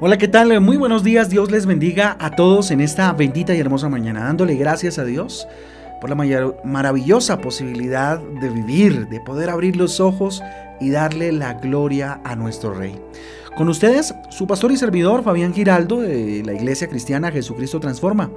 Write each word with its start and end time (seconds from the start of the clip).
Hola, 0.00 0.18
¿qué 0.18 0.26
tal? 0.26 0.60
Muy 0.60 0.76
buenos 0.76 1.04
días. 1.04 1.30
Dios 1.30 1.52
les 1.52 1.66
bendiga 1.66 2.16
a 2.18 2.32
todos 2.32 2.72
en 2.72 2.80
esta 2.80 3.12
bendita 3.12 3.54
y 3.54 3.60
hermosa 3.60 3.88
mañana, 3.88 4.24
dándole 4.24 4.56
gracias 4.56 4.98
a 4.98 5.04
Dios 5.04 5.46
por 6.00 6.10
la 6.10 6.16
maravillosa 6.64 7.38
posibilidad 7.38 8.18
de 8.18 8.48
vivir, 8.50 9.06
de 9.06 9.20
poder 9.20 9.50
abrir 9.50 9.76
los 9.76 10.00
ojos 10.00 10.42
y 10.80 10.90
darle 10.90 11.30
la 11.30 11.54
gloria 11.54 12.20
a 12.24 12.34
nuestro 12.34 12.74
Rey. 12.74 13.00
Con 13.56 13.68
ustedes, 13.68 14.12
su 14.30 14.48
pastor 14.48 14.72
y 14.72 14.76
servidor 14.76 15.22
Fabián 15.22 15.54
Giraldo 15.54 16.00
de 16.00 16.42
la 16.44 16.54
Iglesia 16.54 16.88
Cristiana 16.88 17.30
Jesucristo 17.30 17.78
Transforma. 17.78 18.30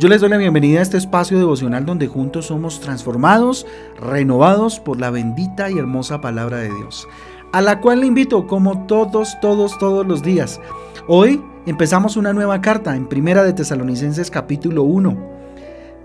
Yo 0.00 0.08
les 0.08 0.20
doy 0.20 0.30
la 0.30 0.36
bienvenida 0.36 0.80
a 0.80 0.82
este 0.82 0.96
espacio 0.96 1.38
devocional 1.38 1.86
donde 1.86 2.08
juntos 2.08 2.46
somos 2.46 2.80
transformados, 2.80 3.68
renovados 4.00 4.80
por 4.80 4.98
la 4.98 5.10
bendita 5.10 5.70
y 5.70 5.78
hermosa 5.78 6.20
palabra 6.20 6.56
de 6.56 6.74
Dios, 6.74 7.06
a 7.54 7.60
la 7.60 7.80
cual 7.80 8.00
le 8.00 8.06
invito 8.06 8.48
como 8.48 8.84
todos, 8.86 9.38
todos, 9.40 9.78
todos 9.78 10.04
los 10.04 10.24
días. 10.24 10.60
Hoy 11.06 11.40
empezamos 11.66 12.16
una 12.16 12.32
nueva 12.32 12.60
carta 12.60 12.96
en 12.96 13.06
Primera 13.06 13.44
de 13.44 13.52
Tesalonicenses 13.52 14.28
capítulo 14.28 14.82
1 14.82 15.34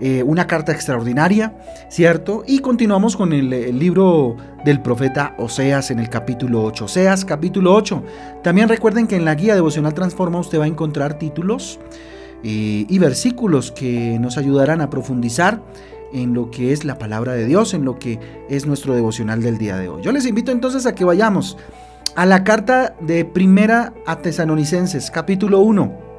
eh, 0.00 0.22
una 0.22 0.46
carta 0.46 0.70
extraordinaria, 0.70 1.58
¿cierto? 1.88 2.44
Y 2.46 2.60
continuamos 2.60 3.16
con 3.16 3.32
el, 3.32 3.50
libro 3.76 4.36
del 4.64 4.80
profeta 4.80 5.34
Oseas 5.38 5.90
en 5.90 5.98
el 5.98 6.08
capítulo 6.08 6.62
8. 6.62 6.84
Oseas 6.84 7.24
capítulo 7.24 7.74
8. 7.74 8.02
También 8.44 8.68
recuerden 8.68 9.08
que 9.08 9.16
en 9.16 9.24
la 9.24 9.34
guía 9.34 9.56
devocional 9.56 9.92
Transforma 9.92 10.38
usted 10.38 10.60
va 10.60 10.64
a 10.64 10.68
encontrar 10.68 11.18
títulos 11.18 11.80
eh, 12.44 12.86
y 12.88 12.98
versículos 13.00 13.72
que 13.72 14.18
nos 14.20 14.38
ayudarán 14.38 14.80
a 14.80 14.88
profundizar 14.88 15.60
en 16.12 16.34
lo 16.34 16.50
que 16.50 16.72
es 16.72 16.84
la 16.84 16.98
palabra 16.98 17.32
de 17.32 17.46
Dios, 17.46 17.74
en 17.74 17.84
lo 17.84 17.98
que 17.98 18.18
es 18.48 18.66
nuestro 18.66 18.94
devocional 18.94 19.42
del 19.42 19.58
día 19.58 19.76
de 19.76 19.88
hoy. 19.88 20.02
Yo 20.02 20.12
les 20.12 20.26
invito 20.26 20.52
entonces 20.52 20.86
a 20.86 20.94
que 20.94 21.04
vayamos 21.04 21.56
a 22.16 22.26
la 22.26 22.44
carta 22.44 22.94
de 23.00 23.24
Primera 23.24 23.92
a 24.06 24.16
Tesalonicenses, 24.16 25.10
capítulo 25.10 25.60
1. 25.60 26.10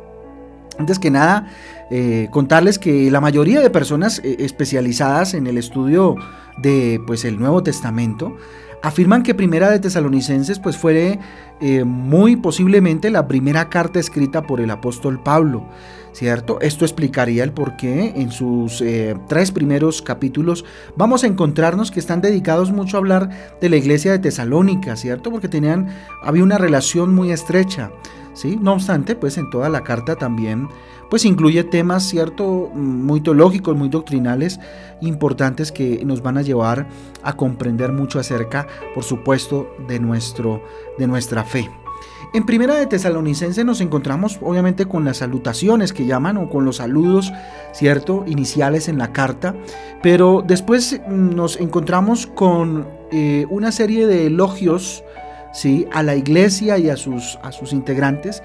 Antes 0.80 1.00
que 1.00 1.12
nada, 1.12 1.48
eh, 1.92 2.28
contarles 2.32 2.80
que 2.80 3.12
la 3.12 3.22
mayoría 3.22 3.60
de 3.60 3.70
personas 3.70 4.20
eh, 4.24 4.38
especializadas 4.40 5.34
en 5.34 5.48
el 5.48 5.58
estudio 5.58 6.16
de 6.58 7.02
pues, 7.06 7.26
el 7.26 7.40
Nuevo 7.40 7.62
Testamento 7.64 8.36
afirman 8.82 9.24
que 9.24 9.36
Primera 9.36 9.70
de 9.70 9.80
Tesalonicenses 9.80 10.60
pues, 10.60 10.78
fue 10.78 11.20
eh, 11.60 11.84
muy 11.84 12.36
posiblemente 12.36 13.12
la 13.12 13.28
primera 13.28 13.70
carta 13.70 14.00
escrita 14.00 14.42
por 14.44 14.60
el 14.60 14.72
apóstol 14.72 15.22
Pablo, 15.22 15.66
¿cierto? 16.14 16.60
Esto 16.62 16.86
explicaría 16.86 17.44
el 17.44 17.52
por 17.52 17.78
qué 17.78 18.14
en 18.16 18.32
sus 18.32 18.84
tres 19.28 19.52
primeros 19.52 20.02
capítulos 20.02 20.66
vamos 20.96 21.24
a 21.24 21.28
encontrarnos 21.28 21.92
que 21.92 22.00
están 22.00 22.22
dedicados 22.22 22.72
mucho 22.72 22.98
a 22.98 23.00
hablar 23.00 23.30
de 23.60 23.70
la 23.70 23.78
iglesia 23.78 24.12
de 24.12 24.20
Tesalónica, 24.20 24.96
¿cierto? 24.96 25.32
Porque 25.32 25.48
tenían, 25.48 25.88
había 26.24 26.44
una 26.44 26.58
relación 26.58 27.14
muy 27.14 27.32
estrecha. 27.32 27.92
No 28.60 28.74
obstante, 28.74 29.16
pues 29.16 29.38
en 29.38 29.50
toda 29.50 29.70
la 29.70 29.84
carta 29.84 30.16
también 30.16 30.70
pues 31.12 31.26
incluye 31.26 31.66
temas, 31.66 32.04
cierto, 32.04 32.72
muy 32.74 33.20
teológicos, 33.20 33.76
muy 33.76 33.90
doctrinales, 33.90 34.62
importantes 35.02 35.74
que 35.74 36.06
nos 36.06 36.22
van 36.22 36.38
a 36.38 36.42
llevar 36.42 36.88
a 37.22 37.36
comprender 37.36 37.92
mucho 37.92 38.18
acerca, 38.18 38.66
por 38.96 39.04
supuesto, 39.04 39.76
de, 39.90 40.00
nuestro, 40.00 40.64
de 40.98 41.08
nuestra 41.08 41.44
fe. 41.44 41.70
En 42.34 42.46
Primera 42.46 42.76
de 42.76 42.88
Tesalonicense 42.88 43.66
nos 43.66 43.82
encontramos 43.82 44.40
obviamente 44.42 44.86
con 44.86 45.04
las 45.04 45.18
salutaciones 45.18 45.92
que 45.92 46.06
llaman 46.06 46.38
o 46.38 46.50
con 46.50 46.64
los 46.64 46.78
saludos, 46.78 47.34
¿cierto?, 47.74 48.24
iniciales 48.26 48.88
en 48.88 48.98
la 48.98 49.12
carta, 49.12 49.54
pero 50.02 50.42
después 50.46 51.02
nos 51.10 51.60
encontramos 51.60 52.28
con 52.28 52.88
eh, 53.12 53.46
una 53.50 53.74
serie 53.74 54.08
de 54.08 54.28
elogios 54.28 55.04
¿sí? 55.52 55.88
a 55.92 56.04
la 56.04 56.16
iglesia 56.16 56.78
y 56.78 56.90
a 56.90 56.96
sus, 56.96 57.38
a 57.44 57.52
sus 57.52 57.74
integrantes. 57.74 58.42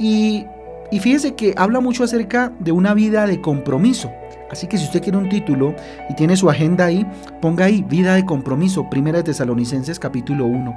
Y, 0.00 0.44
y 0.90 0.98
fíjese 0.98 1.36
que 1.36 1.54
habla 1.56 1.78
mucho 1.78 2.02
acerca 2.02 2.52
de 2.58 2.72
una 2.72 2.92
vida 2.92 3.28
de 3.28 3.40
compromiso. 3.40 4.10
Así 4.50 4.66
que 4.66 4.78
si 4.78 4.84
usted 4.84 5.02
quiere 5.02 5.18
un 5.18 5.28
título 5.28 5.74
y 6.08 6.14
tiene 6.14 6.36
su 6.36 6.48
agenda 6.48 6.86
ahí, 6.86 7.06
ponga 7.40 7.66
ahí 7.66 7.82
vida 7.82 8.14
de 8.14 8.24
compromiso, 8.24 8.88
Primera 8.88 9.18
de 9.18 9.24
Tesalonicenses 9.24 9.98
capítulo 9.98 10.46
1. 10.46 10.76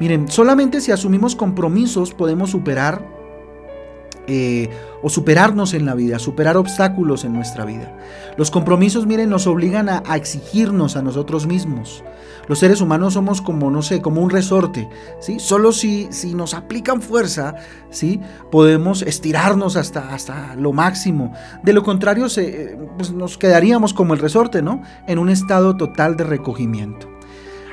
Miren, 0.00 0.28
solamente 0.28 0.80
si 0.80 0.92
asumimos 0.92 1.36
compromisos 1.36 2.14
podemos 2.14 2.50
superar 2.50 3.21
eh, 4.26 4.70
o 5.02 5.10
superarnos 5.10 5.74
en 5.74 5.84
la 5.84 5.94
vida, 5.94 6.18
superar 6.18 6.56
obstáculos 6.56 7.24
en 7.24 7.32
nuestra 7.32 7.64
vida. 7.64 7.96
Los 8.36 8.50
compromisos, 8.50 9.06
miren, 9.06 9.30
nos 9.30 9.46
obligan 9.46 9.88
a, 9.88 10.02
exigirnos 10.14 10.96
a 10.96 11.02
nosotros 11.02 11.46
mismos. 11.46 12.04
Los 12.48 12.60
seres 12.60 12.80
humanos 12.80 13.14
somos 13.14 13.42
como, 13.42 13.70
no 13.70 13.82
sé, 13.82 14.00
como 14.00 14.20
un 14.20 14.30
resorte, 14.30 14.88
¿sí? 15.20 15.38
Solo 15.38 15.72
si, 15.72 16.08
si 16.10 16.34
nos 16.34 16.54
aplican 16.54 17.02
fuerza, 17.02 17.56
¿sí? 17.90 18.20
Podemos 18.50 19.02
estirarnos 19.02 19.76
hasta, 19.76 20.14
hasta 20.14 20.54
lo 20.56 20.72
máximo. 20.72 21.32
De 21.62 21.72
lo 21.72 21.82
contrario, 21.82 22.28
se, 22.28 22.78
pues 22.96 23.12
nos 23.12 23.38
quedaríamos 23.38 23.92
como 23.94 24.14
el 24.14 24.20
resorte, 24.20 24.62
¿no? 24.62 24.82
En 25.06 25.18
un 25.18 25.30
estado 25.30 25.76
total 25.76 26.16
de 26.16 26.24
recogimiento 26.24 27.11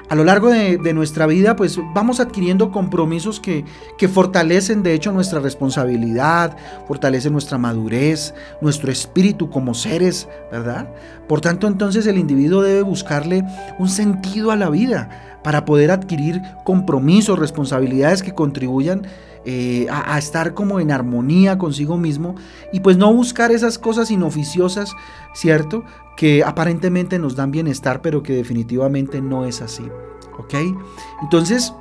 a 0.09 0.15
lo 0.15 0.23
largo 0.23 0.49
de, 0.49 0.93
nuestra 0.93 1.27
vida, 1.27 1.55
pues 1.55 1.79
vamos 1.93 2.19
adquiriendo 2.19 2.71
compromisos 2.71 3.39
que, 3.39 3.63
que, 3.97 4.07
fortalecen 4.07 4.81
de 4.81 4.93
hecho 4.93 5.11
nuestra 5.11 5.39
responsabilidad, 5.39 6.57
fortalecen 6.87 7.31
nuestra 7.31 7.59
madurez, 7.59 8.33
nuestro 8.59 8.91
espíritu 8.91 9.51
como 9.51 9.75
seres, 9.75 10.27
¿verdad? 10.51 10.89
Por 11.27 11.41
tanto, 11.41 11.67
entonces 11.67 12.07
el 12.07 12.17
individuo 12.17 12.63
debe 12.63 12.81
buscarle 12.81 13.43
un 13.77 13.87
sentido 13.87 14.49
a 14.49 14.55
la 14.55 14.71
vida 14.71 15.37
para 15.43 15.63
poder 15.63 15.91
adquirir 15.91 16.41
compromisos, 16.63 17.37
responsabilidades 17.37 18.23
que 18.23 18.33
contribuyan 18.33 19.03
eh, 19.45 19.88
a, 19.89 20.17
estar 20.17 20.53
como 20.53 20.79
en 20.79 20.91
armonía 20.91 21.57
consigo 21.57 21.97
mismo 21.97 22.35
y 22.73 22.81
pues 22.81 22.97
no 22.97 23.13
buscar 23.13 23.51
esas 23.51 23.79
cosas 23.79 24.11
inoficiosas, 24.11 24.95
¿cierto? 25.33 25.85
Que 26.17 26.44
aparentemente 26.44 27.19
nos 27.19 27.35
dan 27.35 27.51
bienestar, 27.51 28.01
pero 28.01 28.22
que 28.22 28.33
definitivamente 28.33 29.22
no 29.22 29.45
es 29.45 29.61
así, 29.61 29.83
¿ok? 30.38 30.55
Entonces, 31.22 31.73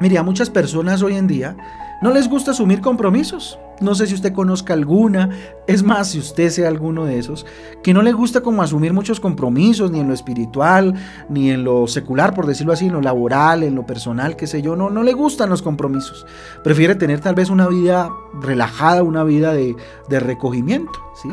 mire, 0.00 0.18
a 0.18 0.22
muchas 0.22 0.50
personas 0.50 1.02
hoy 1.02 1.14
en 1.14 1.28
día 1.28 1.56
no 2.02 2.12
les 2.12 2.28
gusta 2.28 2.50
asumir 2.50 2.80
compromisos. 2.80 3.58
No 3.80 3.94
sé 3.94 4.06
si 4.06 4.14
usted 4.14 4.32
conozca 4.32 4.74
alguna, 4.74 5.30
es 5.66 5.82
más, 5.82 6.10
si 6.10 6.18
usted 6.18 6.50
sea 6.50 6.68
alguno 6.68 7.04
de 7.04 7.18
esos, 7.18 7.46
que 7.82 7.94
no 7.94 8.02
le 8.02 8.12
gusta 8.12 8.40
como 8.40 8.62
asumir 8.62 8.92
muchos 8.92 9.20
compromisos, 9.20 9.90
ni 9.90 10.00
en 10.00 10.08
lo 10.08 10.14
espiritual, 10.14 10.94
ni 11.28 11.50
en 11.50 11.64
lo 11.64 11.86
secular, 11.86 12.34
por 12.34 12.46
decirlo 12.46 12.72
así, 12.72 12.86
en 12.86 12.94
lo 12.94 13.00
laboral, 13.00 13.62
en 13.62 13.74
lo 13.74 13.86
personal, 13.86 14.36
qué 14.36 14.46
sé 14.46 14.62
yo, 14.62 14.74
no, 14.74 14.90
no 14.90 15.02
le 15.02 15.12
gustan 15.12 15.48
los 15.48 15.62
compromisos. 15.62 16.26
Prefiere 16.64 16.96
tener 16.96 17.20
tal 17.20 17.34
vez 17.34 17.50
una 17.50 17.68
vida 17.68 18.10
relajada, 18.40 19.02
una 19.02 19.22
vida 19.24 19.52
de, 19.52 19.76
recogimiento, 20.08 20.98
¿sí? 21.22 21.28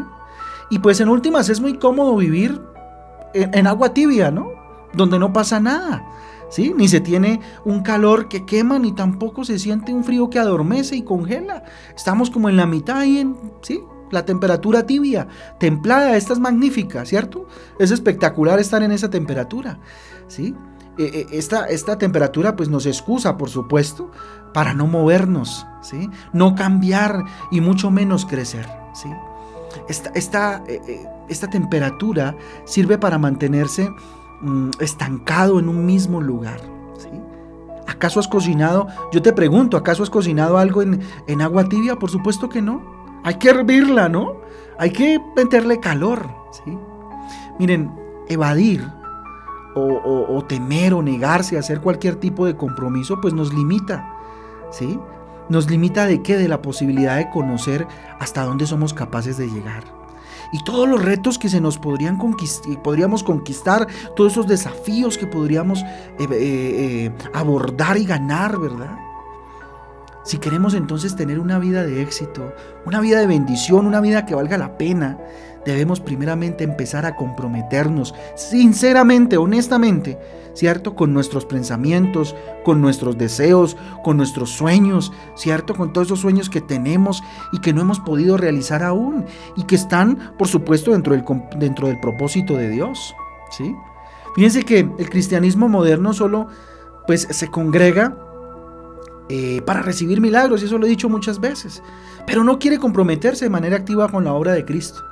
Y 0.69 0.79
pues 0.79 0.99
en 0.99 1.09
últimas 1.09 1.49
es 1.49 1.59
muy 1.59 1.77
cómodo 1.77 2.15
vivir 2.15 2.61
en 3.33 3.67
agua 3.67 3.93
tibia, 3.93 4.31
¿no? 4.31 4.49
Donde 4.93 5.19
no 5.19 5.33
pasa 5.33 5.59
nada. 5.59 6.03
Ni 6.57 6.87
se 6.87 7.01
tiene 7.01 7.41
un 7.65 7.81
calor 7.81 8.27
que 8.27 8.45
quema, 8.45 8.79
ni 8.79 8.93
tampoco 8.93 9.43
se 9.43 9.59
siente 9.59 9.93
un 9.93 10.03
frío 10.03 10.29
que 10.29 10.39
adormece 10.39 10.95
y 10.95 11.03
congela. 11.03 11.63
Estamos 11.95 12.29
como 12.29 12.49
en 12.49 12.57
la 12.57 12.65
mitad 12.65 12.99
ahí, 12.99 13.19
en, 13.19 13.35
¿sí? 13.61 13.81
La 14.11 14.23
temperatura 14.25 14.85
tibia, 14.85 15.27
templada, 15.59 16.15
esta 16.15 16.33
es 16.33 16.39
magnífica, 16.39 17.05
¿cierto? 17.05 17.47
Es 17.79 17.91
espectacular 17.91 18.59
estar 18.59 18.83
en 18.83 18.91
esa 18.91 19.09
temperatura, 19.09 19.79
¿sí? 20.27 20.55
E, 20.97 21.03
e, 21.31 21.37
esta, 21.37 21.65
esta 21.65 21.97
temperatura 21.97 22.55
pues 22.55 22.69
nos 22.69 22.85
excusa, 22.85 23.37
por 23.37 23.49
supuesto, 23.49 24.11
para 24.53 24.73
no 24.73 24.87
movernos, 24.87 25.65
¿sí? 25.81 26.09
No 26.31 26.55
cambiar 26.55 27.25
y 27.51 27.61
mucho 27.61 27.91
menos 27.91 28.25
crecer, 28.25 28.67
¿sí? 28.93 29.09
Esta, 29.89 30.11
esta, 30.15 30.63
e, 30.67 31.05
esta 31.27 31.49
temperatura 31.49 32.37
sirve 32.65 32.97
para 32.97 33.17
mantenerse 33.17 33.89
Mm, 34.45 34.69
estancado 34.79 35.57
en 35.57 35.67
un 35.67 35.87
mismo 35.87 36.21
lugar. 36.21 36.59
¿sí? 36.99 37.09
¿Acaso 37.87 38.19
has 38.19 38.27
cocinado? 38.27 38.87
Yo 39.11 39.23
te 39.23 39.33
pregunto, 39.33 39.75
¿acaso 39.75 40.03
has 40.03 40.11
cocinado 40.11 40.59
algo 40.59 40.83
en, 40.83 41.41
agua 41.41 41.67
tibia? 41.67 41.95
Por 41.95 42.11
supuesto 42.11 42.47
que 42.47 42.61
no. 42.61 42.83
Hay 43.23 43.35
que 43.39 43.49
hervirla, 43.49 44.07
¿no? 44.07 44.35
Hay 44.77 44.91
que 44.91 45.19
meterle 45.35 45.79
calor. 45.79 46.29
¿sí? 46.51 46.77
Miren, 47.57 47.91
evadir 48.27 48.87
o, 49.73 50.27
o, 50.29 50.45
temer 50.45 50.93
o 50.93 51.01
negarse 51.01 51.57
a 51.57 51.61
hacer 51.61 51.81
cualquier 51.81 52.17
tipo 52.17 52.45
de 52.45 52.55
compromiso, 52.55 53.19
pues 53.19 53.33
nos 53.33 53.51
limita. 53.51 54.13
¿sí? 54.69 54.99
Nos 55.49 55.71
limita 55.71 56.05
de 56.05 56.21
qué? 56.21 56.37
De 56.37 56.47
la 56.47 56.61
posibilidad 56.61 57.17
de 57.17 57.31
conocer 57.31 57.87
hasta 58.19 58.43
dónde 58.43 58.67
somos 58.67 58.93
capaces 58.93 59.37
de 59.37 59.49
llegar 59.49 60.04
y 60.51 60.63
todos 60.63 60.87
los 60.87 61.03
retos 61.03 61.37
que 61.37 61.49
se 61.49 61.61
nos 61.61 61.77
podrían 61.77 62.17
podríamos 62.83 63.23
conquistar, 63.23 63.87
todos 64.15 64.33
esos 64.33 64.47
desafíos 64.47 65.17
que 65.17 65.27
podríamos 65.27 65.81
eh, 65.81 65.87
eh, 66.19 66.27
eh, 66.31 67.11
abordar 67.33 67.97
y 67.97 68.05
ganar, 68.05 68.57
¿verdad? 68.59 68.97
Si 70.23 70.39
queremos 70.39 70.73
entonces 70.73 71.15
tener 71.15 71.39
una 71.39 71.59
vida 71.59 71.83
de 71.83 72.01
éxito, 72.01 72.51
una 72.85 72.99
vida 72.99 73.19
de 73.19 73.27
bendición, 73.27 73.85
una 73.85 74.01
vida 74.01 74.25
que 74.25 74.33
valga 74.33 74.57
la 74.57 74.75
pena, 74.77 75.19
debemos 75.65 75.99
primeramente 75.99 76.63
empezar 76.63 77.05
a 77.05 77.15
comprometernos 77.15 78.13
sinceramente, 78.35 79.37
honestamente, 79.37 80.17
¿cierto? 80.53 80.95
Con 80.95 81.13
nuestros 81.13 81.45
pensamientos, 81.45 82.35
con 82.63 82.81
nuestros 82.81 83.17
deseos, 83.17 83.75
con 84.03 84.17
nuestros 84.17 84.51
sueños, 84.51 85.11
¿cierto? 85.35 85.75
Con 85.75 85.91
todos 85.91 86.07
esos 86.07 86.19
sueños 86.19 86.49
que 86.49 86.61
tenemos 86.61 87.23
y 87.51 87.59
que 87.59 87.73
no 87.73 87.81
hemos 87.81 87.99
podido 87.99 88.37
realizar 88.37 88.83
aún 88.83 89.25
y 89.55 89.63
que 89.63 89.75
están, 89.75 90.33
por 90.37 90.47
supuesto, 90.47 90.91
dentro 90.91 91.13
del, 91.13 91.25
dentro 91.57 91.87
del 91.87 91.99
propósito 91.99 92.55
de 92.55 92.69
Dios, 92.69 93.13
¿sí? 93.49 93.75
Fíjense 94.35 94.63
que 94.63 94.79
el 94.79 95.09
cristianismo 95.09 95.69
moderno 95.69 96.13
solo 96.13 96.47
pues 97.07 97.27
se 97.29 97.47
congrega 97.47 98.17
eh, 99.29 99.61
para 99.65 99.81
recibir 99.81 100.21
milagros, 100.21 100.61
y 100.61 100.65
eso 100.65 100.77
lo 100.77 100.85
he 100.85 100.89
dicho 100.89 101.09
muchas 101.09 101.39
veces, 101.39 101.81
pero 102.27 102.43
no 102.43 102.59
quiere 102.59 102.77
comprometerse 102.77 103.45
de 103.45 103.49
manera 103.49 103.77
activa 103.77 104.07
con 104.07 104.23
la 104.23 104.33
obra 104.33 104.53
de 104.53 104.65
Cristo, 104.65 105.03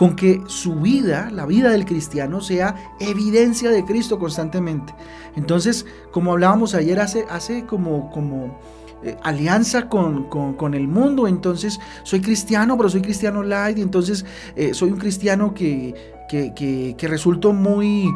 con 0.00 0.16
que 0.16 0.40
su 0.46 0.76
vida, 0.76 1.28
la 1.30 1.44
vida 1.44 1.68
del 1.68 1.84
cristiano, 1.84 2.40
sea 2.40 2.94
evidencia 3.00 3.68
de 3.68 3.84
Cristo 3.84 4.18
constantemente. 4.18 4.94
Entonces, 5.36 5.84
como 6.10 6.32
hablábamos 6.32 6.74
ayer, 6.74 6.98
hace, 6.98 7.66
como, 7.66 8.10
como 8.10 8.58
eh, 9.02 9.18
alianza 9.22 9.90
con, 9.90 10.24
con, 10.24 10.72
el 10.72 10.88
mundo, 10.88 11.28
entonces 11.28 11.78
soy 12.02 12.22
cristiano, 12.22 12.78
pero 12.78 12.88
soy 12.88 13.02
cristiano 13.02 13.42
light, 13.42 13.76
entonces 13.76 14.24
eh, 14.56 14.72
soy 14.72 14.90
un 14.90 14.98
cristiano 14.98 15.52
que, 15.52 15.94
que, 16.30 16.54
que, 16.96 17.06
resulto 17.06 17.52
muy 17.52 18.08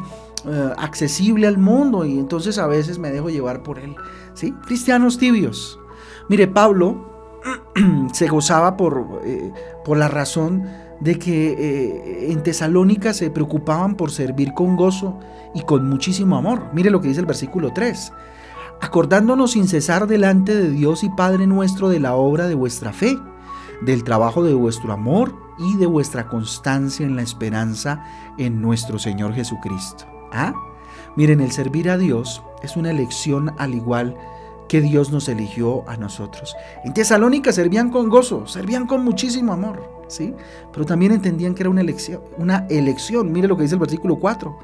eh, 0.47 0.73
accesible 0.79 1.47
al 1.47 1.59
mundo 1.59 2.07
y 2.07 2.19
entonces 2.19 2.57
a 2.57 2.67
veces 2.67 2.99
me 2.99 3.11
dejo 3.11 3.29
llevar 3.29 3.63
por 3.63 3.79
él. 3.79 3.95
¿sí? 4.33 4.53
Cristianos 4.65 5.19
tibios. 5.19 5.79
Mire, 6.31 6.47
Pablo 6.47 7.43
se 8.15 8.27
gozaba 8.27 8.75
por, 8.79 9.21
por 9.85 9.99
la 9.99 10.09
razón 10.09 10.67
de 11.01 11.19
que 11.19 11.53
eh, 11.53 12.33
en 12.33 12.43
Tesalónica 12.43 13.13
se 13.15 13.31
preocupaban 13.31 13.97
por 13.97 14.11
servir 14.11 14.55
con 14.55 14.77
gozo 14.77 15.19
y 15.55 15.63
con 15.63 15.89
muchísimo 15.89 16.37
amor. 16.37 16.71
Mire 16.73 16.91
lo 16.91 17.01
que 17.01 17.09
dice 17.09 17.21
el 17.21 17.27
versículo 17.27 17.73
3. 17.73 18.13
Acordándonos 18.81 19.53
sin 19.53 19.69
cesar 19.69 20.07
delante 20.07 20.55
de 20.55 20.71
Dios 20.71 21.05
y 21.05 21.11
Padre 21.11 21.47
nuestro 21.47 21.89
de 21.89 22.01
la 22.01 22.15
obra 22.15 22.49
de 22.49 22.55
vuestra 22.55 22.93
fe, 22.93 23.17
del 23.83 24.05
trabajo 24.05 24.43
de 24.43 24.55
vuestro 24.55 24.93
amor 24.93 25.35
y 25.59 25.77
de 25.77 25.87
vuestra 25.87 26.29
constancia 26.29 27.07
en 27.07 27.17
la 27.17 27.23
esperanza 27.23 28.05
en 28.39 28.61
nuestro 28.61 28.99
Señor 28.99 29.35
Jesucristo. 29.35 30.07
¿Ah? 30.33 30.53
Miren, 31.17 31.41
el 31.41 31.53
servir 31.53 31.91
a 31.91 31.99
Dios 31.99 32.43
es 32.63 32.77
una 32.77 32.91
elección 32.91 33.55
al 33.59 33.75
igual 33.75 34.17
que 34.17 34.34
Dios 34.81 35.11
nos 35.11 35.29
eligió 35.29 35.89
a 35.89 35.97
nosotros. 35.97 36.57
En 36.85 36.95
Tesalónica 36.95 37.53
servían 37.53 37.91
con 37.91 38.09
gozo, 38.09 38.47
servían 38.47 38.87
con 38.87 39.05
muchísimo 39.05 39.53
amor, 39.53 40.05
¿sí? 40.09 40.35
Pero 40.73 40.85
también 40.85 41.13
entendían 41.13 41.55
que 41.55 41.63
era 41.63 41.71
una 41.71 41.81
elección, 41.81 42.23
una 42.39 42.67
elección. 42.71 43.33
Mire 43.33 43.49
lo 43.49 43.57
que 43.57 43.63
dice 43.63 43.75
el 43.75 43.81
versículo 43.81 44.17
4. 44.17 44.57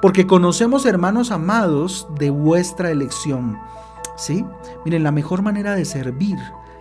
Porque 0.00 0.26
conocemos, 0.26 0.86
hermanos 0.86 1.30
amados, 1.30 2.08
de 2.18 2.30
vuestra 2.30 2.90
elección, 2.90 3.58
¿sí? 4.16 4.44
Miren, 4.84 5.04
la 5.04 5.12
mejor 5.12 5.42
manera 5.42 5.74
de 5.74 5.84
servir 5.84 6.38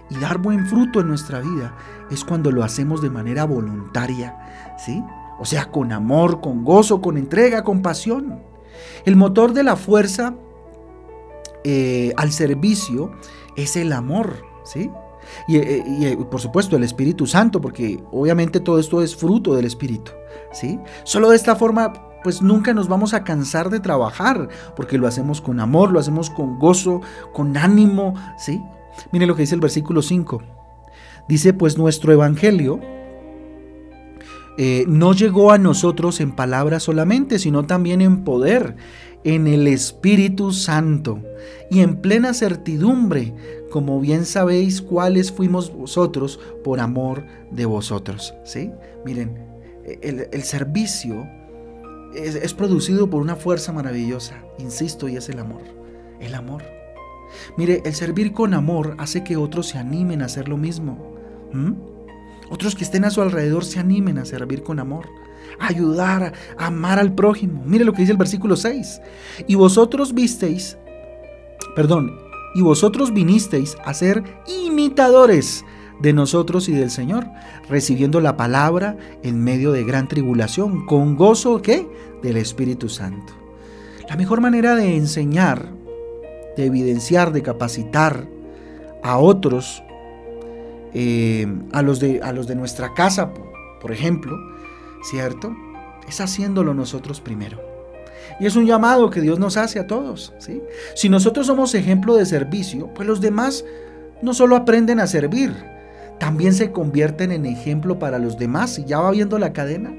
y 0.10 0.18
dar 0.18 0.40
buen 0.40 0.66
fruto 0.66 1.02
en 1.02 1.08
nuestra 1.08 1.40
vida 1.40 1.76
es 2.10 2.26
cuando 2.26 2.52
lo 2.52 2.64
hacemos 2.64 3.02
de 3.02 3.10
manera 3.10 3.46
voluntaria, 3.46 4.76
¿sí? 4.78 5.04
O 5.40 5.46
sea, 5.46 5.72
con 5.72 5.92
amor, 5.92 6.42
con 6.42 6.64
gozo, 6.64 7.02
con 7.02 7.18
entrega, 7.18 7.64
con 7.64 7.82
pasión. 7.82 8.42
El 9.06 9.16
motor 9.16 9.54
de 9.54 9.64
la 9.64 9.76
fuerza 9.76 10.36
eh, 11.64 12.14
al 12.18 12.32
servicio 12.32 13.12
es 13.56 13.76
el 13.76 13.94
amor, 13.94 14.44
¿sí? 14.64 14.90
Y, 15.48 15.58
eh, 15.58 15.84
eh, 15.86 16.18
por 16.30 16.42
supuesto 16.42 16.76
el 16.76 16.84
Espíritu 16.84 17.28
Santo, 17.28 17.62
porque 17.62 18.04
obviamente 18.12 18.60
todo 18.60 18.80
esto 18.80 19.02
es 19.02 19.16
fruto 19.16 19.54
del 19.54 19.66
Espíritu, 19.66 20.12
¿sí? 20.52 20.80
Solo 21.04 21.30
de 21.30 21.36
esta 21.36 21.56
forma 21.56 21.94
pues 22.24 22.42
nunca 22.42 22.74
nos 22.74 22.88
vamos 22.88 23.16
a 23.16 23.24
cansar 23.24 23.70
de 23.70 23.80
trabajar, 23.80 24.48
porque 24.76 25.00
lo 25.00 25.08
hacemos 25.08 25.42
con 25.42 25.60
amor, 25.60 25.92
lo 25.92 26.00
hacemos 26.00 26.30
con 26.30 26.60
gozo, 26.60 27.02
con 27.34 27.58
ánimo, 27.58 28.14
¿sí? 28.38 28.62
Mire 29.12 29.26
lo 29.26 29.36
que 29.36 29.42
dice 29.42 29.56
el 29.56 29.62
versículo 29.62 30.02
5. 30.02 30.42
Dice, 31.28 31.54
pues 31.54 31.78
nuestro 31.78 32.14
evangelio 32.14 32.80
eh, 34.58 34.86
no 34.88 35.14
llegó 35.14 35.52
a 35.52 35.58
nosotros 35.58 36.20
en 36.20 36.32
palabras 36.36 36.84
solamente, 36.84 37.40
sino 37.40 37.66
también 37.66 38.02
en 38.02 38.24
poder, 38.24 38.76
en 39.24 39.48
el 39.48 39.68
Espíritu 39.68 40.52
Santo 40.52 41.22
y 41.70 41.80
en 41.80 41.98
plena 41.98 42.34
certidumbre, 42.34 43.34
como 43.70 44.00
bien 44.00 44.26
sabéis 44.26 44.82
cuáles 44.82 45.32
fuimos 45.32 45.74
vosotros 45.74 46.40
por 46.64 46.80
amor 46.80 47.24
de 47.52 47.66
vosotros. 47.66 48.34
¿sí? 48.44 48.72
Miren, 49.06 49.38
el, 49.86 50.44
servicio 50.44 51.28
es 52.16 52.54
producido 52.54 53.10
por 53.10 53.22
una 53.22 53.36
fuerza 53.36 53.72
maravillosa, 53.72 54.44
insisto, 54.58 55.08
y 55.08 55.16
es 55.16 55.30
el 55.30 55.40
amor. 55.40 55.62
El 56.20 56.36
amor. 56.36 56.64
Mire, 57.58 57.82
el 57.86 57.94
servir 57.94 58.34
con 58.34 58.54
amor 58.54 58.96
hace 58.98 59.24
que 59.24 59.38
otros 59.38 59.68
se 59.68 59.78
animen 59.78 60.22
a 60.22 60.26
hacer 60.26 60.48
lo 60.48 60.58
mismo. 60.58 61.16
Otros 62.52 62.76
que 62.76 62.84
estén 62.84 63.06
a 63.06 63.10
su 63.10 63.22
alrededor 63.22 63.64
se 63.64 63.80
animen 63.80 64.18
a 64.18 64.26
servir 64.26 64.62
con 64.62 64.80
amor, 64.80 65.08
a 65.58 65.68
ayudar, 65.68 66.34
a 66.58 66.68
amar 66.68 67.00
al 67.00 67.16
prójimo. 67.16 67.64
Mire 67.66 67.86
lo 67.86 67.94
que 67.94 68.02
dice 68.02 68.12
el 68.12 68.18
versículo 68.18 68.58
6. 68.58 69.02
Y 69.48 69.56
vosotros 69.56 70.14
visteis, 70.14 70.78
perdón, 71.78 72.20
y 72.54 72.62
vosotros 72.62 73.14
vinisteis 73.14 73.78
a 73.86 73.94
ser 73.94 74.22
imitadores 74.48 75.64
de 76.02 76.12
nosotros 76.12 76.68
y 76.68 76.74
del 76.74 76.92
Señor, 76.92 77.26
recibiendo 77.70 78.20
la 78.20 78.36
palabra 78.36 78.98
en 79.24 79.42
medio 79.42 79.72
de 79.72 79.86
gran 79.86 80.10
tribulación, 80.10 80.86
con 80.86 81.16
gozo 81.16 81.62
¿qué? 81.62 81.88
del 82.22 82.36
Espíritu 82.36 82.90
Santo. 82.90 83.32
La 84.10 84.18
mejor 84.18 84.42
manera 84.42 84.76
de 84.76 84.98
enseñar, 84.98 85.70
de 86.58 86.66
evidenciar, 86.66 87.32
de 87.32 87.44
capacitar 87.44 88.28
a 89.04 89.20
otros 89.20 89.84
eh, 90.94 91.48
a, 91.72 91.82
los 91.82 92.00
de, 92.00 92.22
a 92.22 92.32
los 92.32 92.48
de 92.48 92.56
nuestra 92.56 92.94
casa, 92.94 93.32
por 93.80 93.92
ejemplo, 93.92 94.38
¿cierto? 95.04 95.56
Es 96.08 96.22
haciéndolo 96.22 96.74
nosotros 96.74 97.22
primero. 97.22 97.60
Y 98.40 98.46
es 98.46 98.56
un 98.56 98.66
llamado 98.66 99.10
que 99.10 99.22
Dios 99.22 99.40
nos 99.40 99.58
hace 99.58 99.80
a 99.80 99.88
todos, 99.88 100.34
¿sí? 100.40 100.62
Si 100.96 101.10
nosotros 101.10 101.48
somos 101.48 101.76
ejemplo 101.76 102.16
de 102.16 102.26
servicio, 102.26 102.90
pues 102.94 103.08
los 103.08 103.22
demás 103.22 103.66
no 104.22 104.34
solo 104.34 104.56
aprenden 104.56 105.00
a 105.00 105.08
servir, 105.08 105.54
también 106.22 106.54
se 106.54 106.72
convierten 106.72 107.32
en 107.32 107.48
ejemplo 107.48 107.98
para 107.98 108.20
los 108.20 108.38
demás. 108.38 108.78
Y 108.78 108.86
ya 108.86 109.00
va 109.00 109.10
viendo 109.10 109.40
la 109.40 109.54
cadena. 109.54 109.92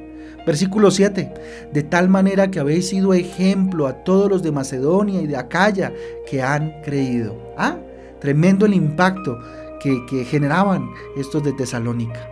Versículo 0.46 0.92
7. 0.92 1.34
De 1.72 1.82
tal 1.82 2.08
manera 2.08 2.48
que 2.48 2.60
habéis 2.60 2.88
sido 2.88 3.12
ejemplo 3.12 3.88
a 3.88 4.04
todos 4.04 4.30
los 4.30 4.40
de 4.40 4.52
Macedonia 4.52 5.20
y 5.20 5.26
de 5.26 5.36
Acaya 5.36 5.92
que 6.30 6.40
han 6.40 6.80
creído. 6.82 7.37
Ah, 7.56 7.76
tremendo 8.20 8.66
el 8.66 8.75
impacto 8.75 9.37
que, 9.82 10.24
generaban 10.24 10.90
estos 11.16 11.42
de 11.42 11.52
Tesalónica. 11.52 12.28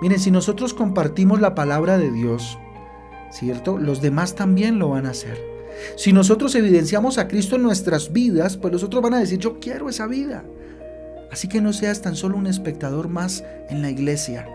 Miren, 0.00 0.18
si 0.18 0.30
nosotros 0.30 0.74
compartimos 0.74 1.40
la 1.40 1.54
palabra 1.54 1.98
de 1.98 2.10
Dios, 2.10 2.58
¿cierto? 3.30 3.78
Los 3.78 4.00
demás 4.00 4.34
también 4.34 4.78
lo 4.78 4.90
van 4.90 5.06
a 5.06 5.10
hacer. 5.10 5.40
Si 5.96 6.12
nosotros 6.12 6.54
evidenciamos 6.54 7.18
a 7.18 7.28
Cristo 7.28 7.56
en 7.56 7.62
nuestras 7.62 8.12
vidas, 8.12 8.56
pues 8.56 8.72
los 8.72 8.82
otros 8.82 9.02
van 9.02 9.14
a 9.14 9.20
decir, 9.20 9.38
yo 9.38 9.58
quiero 9.58 9.88
esa 9.88 10.06
vida. 10.06 10.44
Así 11.30 11.48
que 11.48 11.62
no 11.62 11.72
seas 11.72 12.02
tan 12.02 12.14
solo 12.14 12.36
un 12.36 12.46
espectador 12.46 13.08
más 13.08 13.42
en 13.70 13.80
la 13.80 13.90
iglesia. 13.90 14.46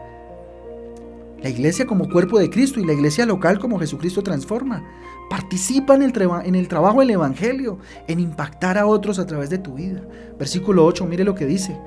La 1.42 1.50
iglesia 1.50 1.88
como 1.88 2.10
cuerpo 2.10 2.40
de 2.40 2.50
Cristo 2.50 2.80
y 2.80 2.86
la 2.86 2.94
iglesia 2.94 3.26
local 3.26 3.60
como 3.60 3.80
Jesucristo 3.80 4.22
transforma. 4.22 4.84
Participa 5.30 5.96
en 5.96 6.04
el, 6.04 6.14
en 6.46 6.56
el 6.56 6.68
trabajo 6.68 7.02
del 7.02 7.12
Evangelio, 7.12 7.80
en 8.08 8.20
impactar 8.20 8.78
a 8.78 8.86
otros 8.86 9.20
a 9.20 9.28
través 9.28 9.50
de 9.50 9.58
tu 9.58 9.76
vida. 9.76 10.02
Versículo 10.40 10.86
8, 10.86 11.06
mire 11.06 11.24
lo 11.24 11.36
que 11.36 11.46
dice. 11.46 11.78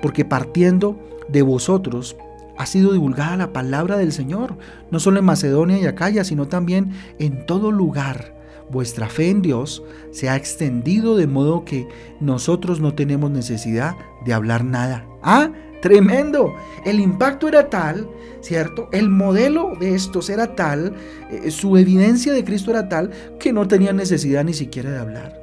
Porque 0.00 0.24
partiendo 0.24 0.98
de 1.28 1.42
vosotros 1.42 2.16
ha 2.58 2.66
sido 2.66 2.92
divulgada 2.92 3.36
la 3.36 3.52
palabra 3.52 3.96
del 3.96 4.12
Señor, 4.12 4.56
no 4.90 5.00
solo 5.00 5.18
en 5.18 5.24
Macedonia 5.24 5.78
y 5.78 5.86
Acaya, 5.86 6.24
sino 6.24 6.48
también 6.48 6.92
en 7.18 7.46
todo 7.46 7.72
lugar. 7.72 8.40
Vuestra 8.70 9.08
fe 9.08 9.30
en 9.30 9.42
Dios 9.42 9.82
se 10.12 10.28
ha 10.28 10.36
extendido 10.36 11.16
de 11.16 11.26
modo 11.26 11.64
que 11.64 11.88
nosotros 12.20 12.80
no 12.80 12.94
tenemos 12.94 13.30
necesidad 13.30 13.96
de 14.24 14.32
hablar 14.32 14.64
nada. 14.64 15.06
Ah, 15.22 15.50
Tremendo. 15.82 16.54
El 16.84 17.00
impacto 17.00 17.48
era 17.48 17.68
tal, 17.68 18.08
¿cierto? 18.40 18.88
El 18.92 19.10
modelo 19.10 19.72
de 19.78 19.96
estos 19.96 20.30
era 20.30 20.54
tal, 20.54 20.94
eh, 21.28 21.50
su 21.50 21.76
evidencia 21.76 22.32
de 22.32 22.44
Cristo 22.44 22.70
era 22.70 22.88
tal, 22.88 23.10
que 23.40 23.52
no 23.52 23.66
tenía 23.66 23.92
necesidad 23.92 24.44
ni 24.44 24.54
siquiera 24.54 24.92
de 24.92 24.98
hablar. 24.98 25.42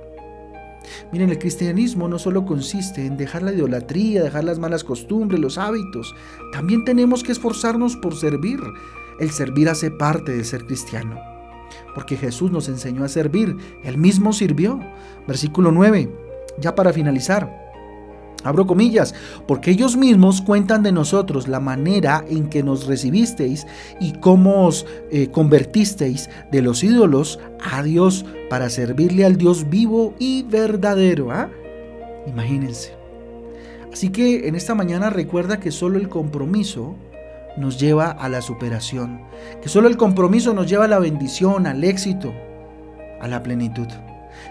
Miren, 1.11 1.29
el 1.29 1.39
cristianismo 1.39 2.07
no 2.07 2.17
solo 2.19 2.45
consiste 2.45 3.05
en 3.05 3.17
dejar 3.17 3.43
la 3.43 3.51
idolatría, 3.51 4.23
dejar 4.23 4.45
las 4.45 4.59
malas 4.59 4.85
costumbres, 4.85 5.41
los 5.41 5.57
hábitos. 5.57 6.15
También 6.53 6.85
tenemos 6.85 7.21
que 7.21 7.33
esforzarnos 7.33 7.97
por 7.97 8.15
servir. 8.15 8.61
El 9.19 9.31
servir 9.31 9.67
hace 9.67 9.91
parte 9.91 10.31
de 10.31 10.45
ser 10.45 10.65
cristiano. 10.65 11.19
Porque 11.93 12.15
Jesús 12.15 12.49
nos 12.49 12.69
enseñó 12.69 13.03
a 13.03 13.09
servir. 13.09 13.57
Él 13.83 13.97
mismo 13.97 14.31
sirvió. 14.31 14.79
Versículo 15.27 15.73
9. 15.73 16.09
Ya 16.59 16.75
para 16.75 16.93
finalizar. 16.93 17.68
Abro 18.43 18.65
comillas, 18.65 19.13
porque 19.47 19.71
ellos 19.71 19.97
mismos 19.97 20.41
cuentan 20.41 20.81
de 20.83 20.91
nosotros 20.91 21.47
la 21.47 21.59
manera 21.59 22.23
en 22.29 22.49
que 22.49 22.63
nos 22.63 22.87
recibisteis 22.87 23.67
y 23.99 24.13
cómo 24.13 24.65
os 24.65 24.85
eh, 25.11 25.29
convertisteis 25.29 26.29
de 26.51 26.61
los 26.61 26.83
ídolos 26.83 27.39
a 27.59 27.83
Dios 27.83 28.25
para 28.49 28.69
servirle 28.69 29.25
al 29.25 29.37
Dios 29.37 29.69
vivo 29.69 30.13
y 30.19 30.43
verdadero. 30.43 31.31
¿ah? 31.31 31.49
Imagínense. 32.27 32.93
Así 33.91 34.09
que 34.09 34.47
en 34.47 34.55
esta 34.55 34.75
mañana 34.75 35.09
recuerda 35.09 35.59
que 35.59 35.71
solo 35.71 35.97
el 35.97 36.09
compromiso 36.09 36.95
nos 37.57 37.79
lleva 37.79 38.11
a 38.11 38.29
la 38.29 38.41
superación, 38.41 39.21
que 39.61 39.69
solo 39.69 39.87
el 39.87 39.97
compromiso 39.97 40.53
nos 40.53 40.69
lleva 40.69 40.85
a 40.85 40.89
la 40.89 40.99
bendición, 40.99 41.67
al 41.67 41.83
éxito, 41.83 42.33
a 43.19 43.27
la 43.27 43.43
plenitud. 43.43 43.87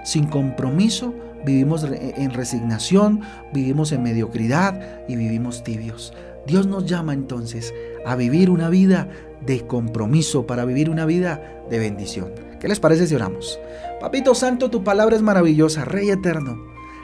Sin 0.05 0.27
compromiso 0.27 1.15
vivimos 1.45 1.85
en 1.85 2.33
resignación, 2.33 3.21
vivimos 3.53 3.93
en 3.93 4.03
mediocridad 4.03 5.07
y 5.09 5.17
vivimos 5.17 5.65
tibios. 5.65 6.13
Dios 6.47 6.67
nos 6.67 6.87
llama 6.87 7.13
entonces 7.13 7.75
a 8.07 8.17
vivir 8.17 8.51
una 8.51 8.69
vida 8.71 9.09
de 9.45 9.67
compromiso, 9.67 10.47
para 10.47 10.65
vivir 10.65 10.91
una 10.91 11.07
vida 11.07 11.63
de 11.71 11.79
bendición. 11.79 12.33
¿Qué 12.61 12.69
les 12.69 12.81
parece 12.81 13.07
si 13.07 13.15
oramos? 13.15 13.59
Papito 14.01 14.35
Santo, 14.35 14.71
tu 14.71 14.83
palabra 14.83 15.15
es 15.15 15.23
maravillosa, 15.23 15.85
Rey 15.85 16.11
eterno. 16.11 16.59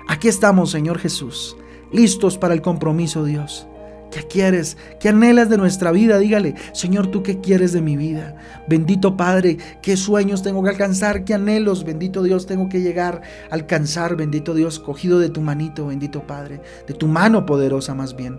Aquí 0.09 0.29
estamos, 0.29 0.71
Señor 0.71 0.99
Jesús, 0.99 1.57
listos 1.93 2.39
para 2.39 2.55
el 2.55 2.63
compromiso, 2.63 3.25
Dios. 3.25 3.69
¿Qué 4.15 4.23
quieres? 4.29 4.77
¿Qué 5.01 5.09
anhelas 5.09 5.49
de 5.49 5.57
nuestra 5.57 5.91
vida? 5.91 6.21
Dígale, 6.21 6.55
Señor, 6.73 7.09
¿tú 7.09 7.25
qué 7.25 7.41
quieres 7.41 7.73
de 7.73 7.81
mi 7.81 7.97
vida? 7.97 8.37
Bendito 8.69 9.17
Padre, 9.17 9.59
¿qué 9.83 9.97
sueños 9.97 10.45
tengo 10.45 10.63
que 10.63 10.71
alcanzar? 10.71 11.25
¿Qué 11.25 11.35
anhelos, 11.35 11.83
bendito 11.83 12.23
Dios, 12.23 12.47
tengo 12.47 12.69
que 12.69 12.81
llegar 12.81 13.23
a 13.51 13.55
alcanzar? 13.55 14.15
Bendito 14.15 14.55
Dios, 14.55 14.79
cogido 14.79 15.19
de 15.19 15.31
tu 15.31 15.41
manito, 15.41 15.89
bendito 15.89 16.29
Padre, 16.29 16.61
de 16.87 16.95
tu 16.95 17.09
mano 17.09 17.45
poderosa 17.45 17.93
más 17.97 18.15
bien. 18.15 18.39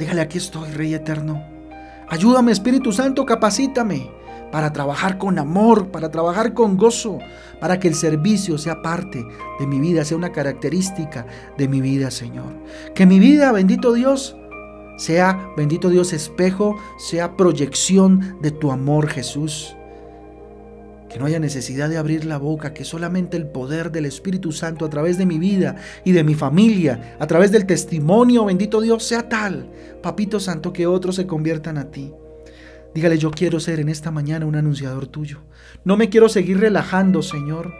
Dígale, 0.00 0.20
aquí 0.20 0.38
estoy, 0.38 0.68
Rey 0.72 0.94
eterno. 0.94 1.40
Ayúdame, 2.08 2.50
Espíritu 2.50 2.90
Santo, 2.90 3.24
capacítame 3.24 4.17
para 4.50 4.72
trabajar 4.72 5.18
con 5.18 5.38
amor, 5.38 5.88
para 5.88 6.10
trabajar 6.10 6.54
con 6.54 6.76
gozo, 6.76 7.18
para 7.60 7.78
que 7.78 7.88
el 7.88 7.94
servicio 7.94 8.58
sea 8.58 8.82
parte 8.82 9.24
de 9.58 9.66
mi 9.66 9.80
vida, 9.80 10.04
sea 10.04 10.16
una 10.16 10.32
característica 10.32 11.26
de 11.56 11.68
mi 11.68 11.80
vida, 11.80 12.10
Señor. 12.10 12.54
Que 12.94 13.06
mi 13.06 13.18
vida, 13.18 13.52
bendito 13.52 13.92
Dios, 13.92 14.36
sea, 14.96 15.52
bendito 15.56 15.90
Dios, 15.90 16.12
espejo, 16.12 16.76
sea 16.98 17.36
proyección 17.36 18.38
de 18.40 18.50
tu 18.50 18.70
amor, 18.70 19.08
Jesús. 19.08 19.74
Que 21.08 21.18
no 21.18 21.24
haya 21.24 21.38
necesidad 21.38 21.88
de 21.88 21.96
abrir 21.96 22.26
la 22.26 22.36
boca, 22.36 22.74
que 22.74 22.84
solamente 22.84 23.36
el 23.36 23.46
poder 23.46 23.90
del 23.90 24.04
Espíritu 24.04 24.52
Santo 24.52 24.84
a 24.84 24.90
través 24.90 25.16
de 25.16 25.24
mi 25.24 25.38
vida 25.38 25.76
y 26.04 26.12
de 26.12 26.24
mi 26.24 26.34
familia, 26.34 27.16
a 27.18 27.26
través 27.26 27.50
del 27.50 27.64
testimonio, 27.64 28.44
bendito 28.44 28.80
Dios, 28.80 29.04
sea 29.04 29.28
tal, 29.28 29.70
Papito 30.02 30.38
Santo, 30.38 30.72
que 30.72 30.86
otros 30.86 31.16
se 31.16 31.26
conviertan 31.26 31.78
a 31.78 31.90
ti. 31.90 32.12
Dígale, 32.98 33.16
yo 33.16 33.30
quiero 33.30 33.60
ser 33.60 33.78
en 33.78 33.88
esta 33.88 34.10
mañana 34.10 34.44
un 34.44 34.56
anunciador 34.56 35.06
tuyo. 35.06 35.38
No 35.84 35.96
me 35.96 36.08
quiero 36.08 36.28
seguir 36.28 36.58
relajando, 36.58 37.22
Señor. 37.22 37.72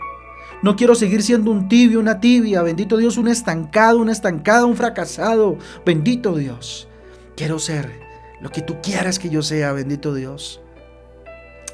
No 0.63 0.77
quiero 0.77 0.95
seguir 0.95 1.25
siendo 1.25 1.51
un 1.51 1.69
tibio, 1.69 1.99
una 1.99 2.21
tibia. 2.21 2.63
Bendito 2.63 2.97
Dios, 2.97 3.17
un 3.17 3.27
estancado, 3.27 3.99
una 3.99 4.13
estancada, 4.13 4.65
un 4.65 4.77
fracasado. 4.77 5.59
Bendito 5.85 6.37
Dios. 6.37 6.87
Quiero 7.35 7.59
ser 7.59 7.99
lo 8.41 8.51
que 8.51 8.63
tú 8.63 8.77
quieras 8.81 9.19
que 9.19 9.29
yo 9.29 9.43
sea, 9.43 9.73
bendito 9.73 10.15
Dios. 10.15 10.61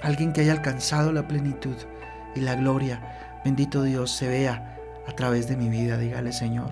Alguien 0.00 0.32
que 0.32 0.40
haya 0.40 0.52
alcanzado 0.52 1.12
la 1.12 1.28
plenitud 1.28 1.76
y 2.34 2.40
la 2.40 2.54
gloria. 2.54 3.42
Bendito 3.44 3.82
Dios, 3.82 4.10
se 4.10 4.26
vea 4.26 4.80
a 5.06 5.12
través 5.14 5.48
de 5.48 5.58
mi 5.58 5.68
vida. 5.68 5.98
Dígale, 5.98 6.32
Señor. 6.32 6.70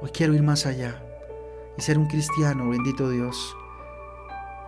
Hoy 0.00 0.10
quiero 0.12 0.34
ir 0.34 0.44
más 0.44 0.66
allá 0.66 1.02
y 1.76 1.82
ser 1.82 1.98
un 1.98 2.06
cristiano, 2.06 2.70
bendito 2.70 3.10
Dios 3.10 3.56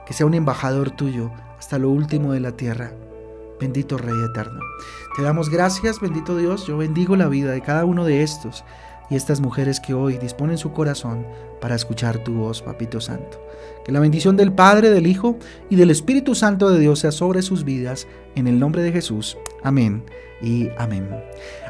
que 0.09 0.15
sea 0.15 0.25
un 0.25 0.33
embajador 0.33 0.91
tuyo 0.91 1.31
hasta 1.59 1.79
lo 1.79 1.91
último 1.91 2.33
de 2.33 2.41
la 2.41 2.53
tierra. 2.53 2.93
Bendito 3.61 3.99
Rey 3.99 4.15
eterno. 4.31 4.61
Te 5.15 5.23
damos 5.23 5.51
gracias, 5.51 6.01
bendito 6.01 6.35
Dios. 6.35 6.67
Yo 6.67 6.79
bendigo 6.79 7.15
la 7.15 7.29
vida 7.29 7.53
de 7.53 7.61
cada 7.61 7.85
uno 7.85 8.07
de 8.07 8.23
estos 8.23 8.65
y 9.11 9.17
estas 9.17 9.41
mujeres 9.41 9.81
que 9.81 9.93
hoy 9.93 10.17
disponen 10.17 10.57
su 10.57 10.73
corazón 10.73 11.27
para 11.61 11.75
escuchar 11.75 12.25
tu 12.25 12.33
voz, 12.33 12.63
Papito 12.63 13.03
Santo. 13.03 13.39
Que 13.85 13.93
la 13.93 14.01
bendición 14.01 14.35
del 14.37 14.51
Padre, 14.51 14.89
del 14.89 15.07
Hijo 15.07 15.37
y 15.69 15.77
del 15.77 15.91
Espíritu 15.91 16.35
Santo 16.35 16.71
de 16.71 16.81
Dios 16.81 17.01
sea 17.01 17.13
sobre 17.13 17.43
sus 17.43 17.65
vidas, 17.65 18.07
en 18.35 18.47
el 18.47 18.59
nombre 18.59 18.81
de 18.81 18.93
Jesús. 18.93 19.37
Amén 19.63 20.05
y 20.41 20.71
amén. 20.79 21.07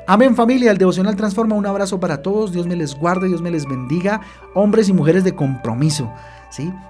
Amén 0.07 0.37
familia, 0.37 0.71
el 0.71 0.79
devocional 0.79 1.17
transforma. 1.17 1.57
Un 1.57 1.67
abrazo 1.67 1.99
para 1.99 2.23
todos. 2.23 2.53
Dios 2.53 2.69
me 2.69 2.77
les 2.77 2.95
guarde, 2.95 3.27
Dios 3.27 3.43
me 3.43 3.51
les 3.51 3.67
bendiga. 3.67 4.21
Hombres 4.55 4.89
y 4.89 4.93
mujeres 4.93 5.25
de 5.25 5.35
compromiso. 5.35 6.09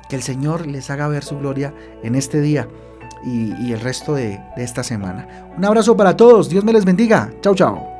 Que 0.09 0.17
el 0.17 0.23
Señor 0.23 0.67
les 0.67 0.91
haga 0.91 1.09
ver 1.09 1.25
su 1.25 1.39
gloria 1.39 1.75
en 2.03 2.15
este 2.15 2.41
día 2.41 2.69
y, 3.25 3.73
el 3.73 3.81
resto 3.81 4.15
de, 4.15 4.41
de 4.57 4.65
esta 4.65 4.83
semana. 4.83 5.51
Un 5.57 5.65
abrazo 5.65 5.97
para 5.97 6.17
todos, 6.17 6.49
Dios 6.49 6.65
me 6.65 6.73
les 6.73 6.85
bendiga. 6.85 7.31
Chao, 7.43 7.55
chao. 7.55 7.98